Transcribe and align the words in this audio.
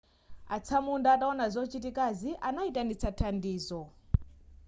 atsamunda 0.55 1.07
ataona 1.15 1.45
zochitikazi 1.53 2.29
anaitanitsa 2.47 3.09
thandizo 3.19 3.81